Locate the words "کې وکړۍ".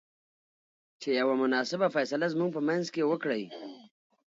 2.93-3.43